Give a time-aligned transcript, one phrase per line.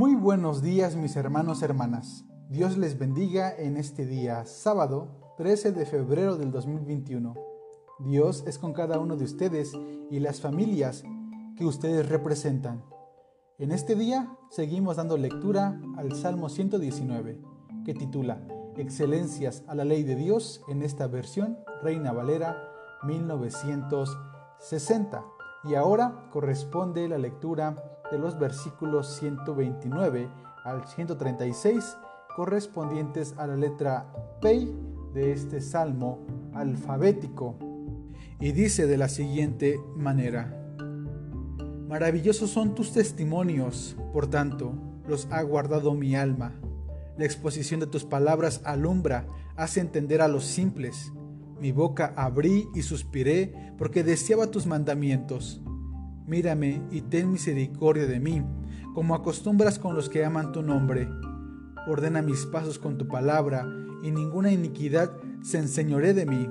[0.00, 2.24] Muy buenos días mis hermanos hermanas.
[2.48, 7.34] Dios les bendiga en este día, sábado 13 de febrero del 2021.
[7.98, 9.74] Dios es con cada uno de ustedes
[10.10, 11.04] y las familias
[11.54, 12.82] que ustedes representan.
[13.58, 17.38] En este día seguimos dando lectura al Salmo 119,
[17.84, 18.40] que titula
[18.78, 22.56] Excelencias a la ley de Dios en esta versión Reina Valera
[23.02, 25.26] 1960.
[25.64, 30.28] Y ahora corresponde la lectura de los versículos 129
[30.64, 31.96] al 136
[32.34, 34.68] correspondientes a la letra P
[35.14, 36.18] de este salmo
[36.54, 37.56] alfabético.
[38.40, 40.60] Y dice de la siguiente manera,
[41.90, 44.74] Maravillosos son tus testimonios, por tanto,
[45.08, 46.54] los ha guardado mi alma.
[47.18, 51.12] La exposición de tus palabras alumbra, hace entender a los simples.
[51.60, 55.62] Mi boca abrí y suspiré porque deseaba tus mandamientos.
[56.30, 58.40] Mírame y ten misericordia de mí,
[58.94, 61.08] como acostumbras con los que aman tu nombre.
[61.88, 63.66] Ordena mis pasos con tu palabra,
[64.04, 65.10] y ninguna iniquidad
[65.42, 66.48] se enseñoré de mí.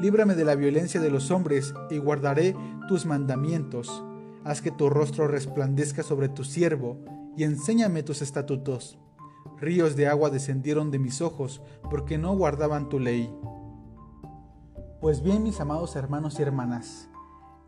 [0.00, 2.56] Líbrame de la violencia de los hombres, y guardaré
[2.88, 4.02] tus mandamientos.
[4.44, 7.04] Haz que tu rostro resplandezca sobre tu siervo,
[7.36, 8.98] y enséñame tus estatutos.
[9.60, 13.30] Ríos de agua descendieron de mis ojos, porque no guardaban tu ley.
[15.02, 17.10] Pues bien, mis amados hermanos y hermanas,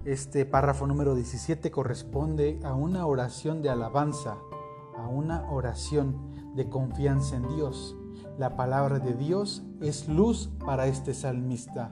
[0.04, 4.36] este párrafo número 17 corresponde a una oración de alabanza,
[4.98, 7.96] a una oración de confianza en Dios.
[8.38, 11.90] La palabra de Dios es luz para este salmista.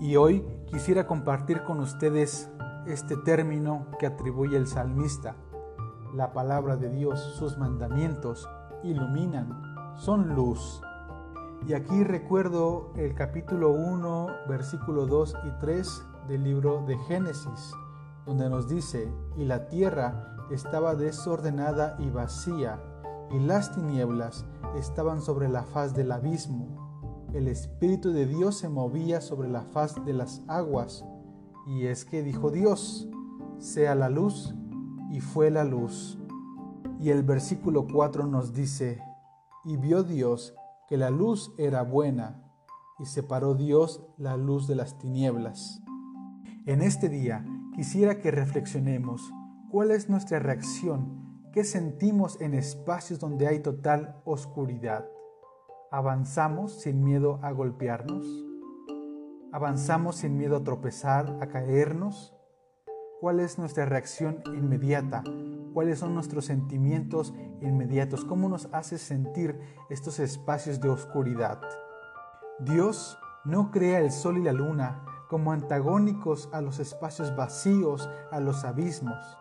[0.00, 2.48] Y hoy quisiera compartir con ustedes
[2.86, 5.34] este término que atribuye el salmista.
[6.14, 8.48] La palabra de Dios, sus mandamientos,
[8.84, 9.60] iluminan,
[9.96, 10.82] son luz.
[11.66, 17.72] Y aquí recuerdo el capítulo 1, versículo 2 y 3 del libro de Génesis,
[18.26, 22.82] donde nos dice, y la tierra estaba desordenada y vacía,
[23.30, 24.44] y las tinieblas
[24.76, 27.26] estaban sobre la faz del abismo.
[27.32, 31.04] El Espíritu de Dios se movía sobre la faz de las aguas,
[31.66, 33.08] y es que dijo Dios,
[33.58, 34.54] sea la luz,
[35.10, 36.18] y fue la luz.
[37.00, 39.02] Y el versículo 4 nos dice,
[39.64, 40.54] y vio Dios
[40.88, 42.42] que la luz era buena,
[42.98, 45.82] y separó Dios la luz de las tinieblas.
[46.66, 47.42] En este día
[47.74, 49.32] quisiera que reflexionemos
[49.70, 55.06] cuál es nuestra reacción, qué sentimos en espacios donde hay total oscuridad.
[55.90, 58.26] ¿Avanzamos sin miedo a golpearnos?
[59.52, 62.36] ¿Avanzamos sin miedo a tropezar, a caernos?
[63.20, 65.24] ¿Cuál es nuestra reacción inmediata?
[65.72, 67.32] ¿Cuáles son nuestros sentimientos
[67.62, 68.26] inmediatos?
[68.26, 71.58] ¿Cómo nos hace sentir estos espacios de oscuridad?
[72.58, 78.40] Dios no crea el sol y la luna como antagónicos a los espacios vacíos, a
[78.40, 79.38] los abismos.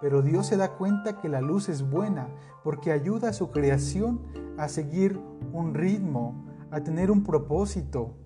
[0.00, 2.28] Pero Dios se da cuenta que la luz es buena
[2.64, 4.22] porque ayuda a su creación
[4.56, 5.20] a seguir
[5.52, 8.16] un ritmo, a tener un propósito.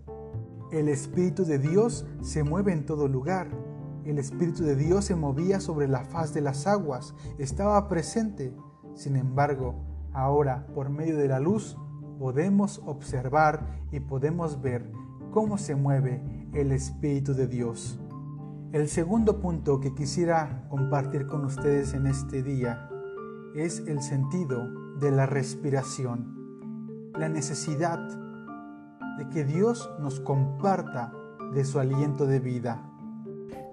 [0.70, 3.48] El Espíritu de Dios se mueve en todo lugar.
[4.04, 8.54] El Espíritu de Dios se movía sobre la faz de las aguas, estaba presente.
[8.94, 9.74] Sin embargo,
[10.12, 11.76] ahora, por medio de la luz,
[12.20, 14.88] podemos observar y podemos ver
[15.32, 16.22] cómo se mueve
[16.52, 17.98] el Espíritu de Dios.
[18.72, 22.88] El segundo punto que quisiera compartir con ustedes en este día
[23.56, 24.68] es el sentido
[25.00, 27.98] de la respiración, la necesidad
[29.18, 31.12] de que Dios nos comparta
[31.54, 32.82] de su aliento de vida.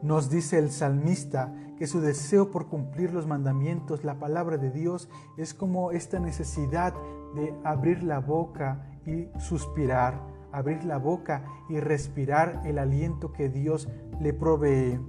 [0.01, 5.09] Nos dice el salmista que su deseo por cumplir los mandamientos, la palabra de Dios,
[5.37, 6.93] es como esta necesidad
[7.35, 13.87] de abrir la boca y suspirar, abrir la boca y respirar el aliento que Dios
[14.19, 14.99] le provee.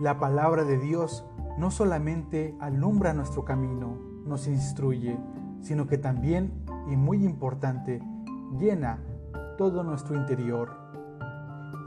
[0.00, 1.24] La palabra de Dios
[1.58, 5.18] no solamente alumbra nuestro camino, nos instruye,
[5.60, 8.02] sino que también, y muy importante,
[8.58, 9.02] llena
[9.56, 10.70] todo nuestro interior.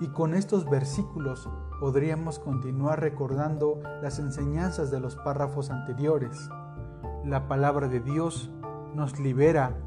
[0.01, 1.49] Y con estos versículos
[1.79, 6.49] podríamos continuar recordando las enseñanzas de los párrafos anteriores.
[7.25, 8.49] La palabra de Dios
[8.95, 9.77] nos libera,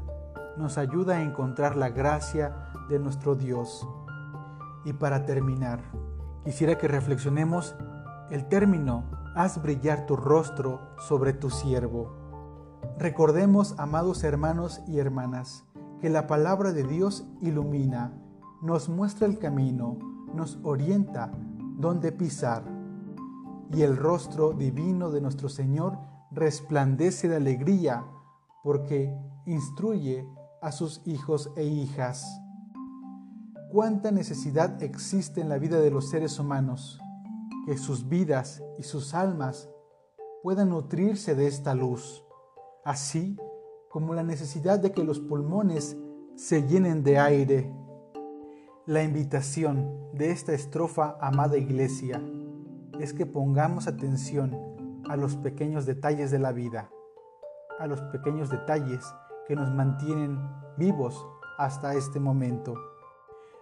[0.57, 2.55] nos ayuda a encontrar la gracia
[2.89, 3.87] de nuestro Dios.
[4.85, 5.81] Y para terminar,
[6.43, 7.75] quisiera que reflexionemos
[8.29, 9.03] el término,
[9.35, 12.11] haz brillar tu rostro sobre tu siervo.
[12.97, 15.65] Recordemos, amados hermanos y hermanas,
[16.01, 18.13] que la palabra de Dios ilumina,
[18.61, 19.97] nos muestra el camino,
[20.33, 21.31] nos orienta
[21.77, 22.63] dónde pisar.
[23.71, 25.97] Y el rostro divino de nuestro Señor
[26.31, 28.05] resplandece de alegría
[28.63, 29.15] porque
[29.45, 30.27] instruye
[30.63, 32.41] a sus hijos e hijas
[33.73, 37.01] cuánta necesidad existe en la vida de los seres humanos,
[37.65, 39.67] que sus vidas y sus almas
[40.43, 42.23] puedan nutrirse de esta luz.
[42.85, 43.37] así
[43.89, 45.97] como la necesidad de que los pulmones
[46.35, 47.71] se llenen de aire.
[48.85, 52.21] La invitación de esta estrofa, amada iglesia,
[52.99, 54.55] es que pongamos atención
[55.07, 56.89] a los pequeños detalles de la vida,
[57.79, 59.05] a los pequeños detalles
[59.47, 60.39] que nos mantienen
[60.77, 61.25] vivos
[61.57, 62.75] hasta este momento.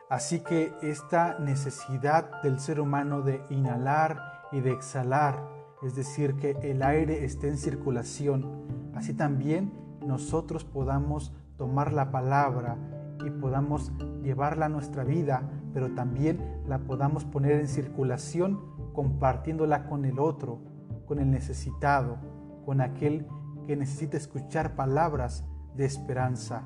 [0.10, 5.48] Así que esta necesidad del ser humano de inhalar y de exhalar,
[5.82, 9.72] es decir, que el aire esté en circulación, así también
[10.06, 12.78] nosotros podamos tomar la palabra
[13.26, 13.92] y podamos
[14.22, 18.60] llevarla a nuestra vida, pero también la podamos poner en circulación
[18.94, 20.60] compartiéndola con el otro,
[21.08, 22.18] con el necesitado,
[22.66, 23.28] con aquel
[23.66, 25.46] que necesita escuchar palabras
[25.76, 26.64] de esperanza.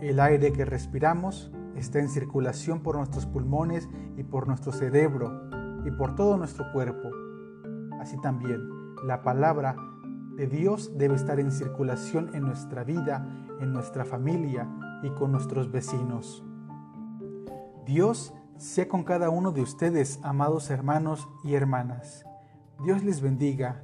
[0.00, 5.48] El aire que respiramos está en circulación por nuestros pulmones y por nuestro cerebro
[5.84, 7.10] y por todo nuestro cuerpo.
[8.00, 8.60] Así también,
[9.04, 9.76] la palabra
[10.36, 13.26] de Dios debe estar en circulación en nuestra vida,
[13.60, 14.68] en nuestra familia
[15.02, 16.44] y con nuestros vecinos.
[17.86, 22.24] Dios sea con cada uno de ustedes, amados hermanos y hermanas.
[22.84, 23.80] Dios les bendiga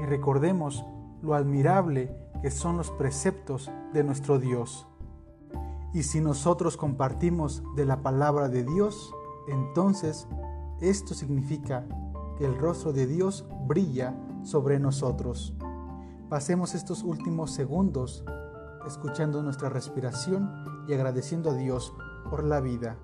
[0.00, 0.84] y recordemos
[1.22, 4.86] lo admirable que son los preceptos de nuestro Dios.
[5.94, 9.14] Y si nosotros compartimos de la palabra de Dios,
[9.48, 10.28] entonces
[10.78, 11.86] esto significa
[12.36, 15.54] que el rostro de Dios brilla sobre nosotros.
[16.28, 18.26] Pasemos estos últimos segundos
[18.86, 21.94] escuchando nuestra respiración y agradeciendo a Dios
[22.28, 22.98] por la vida.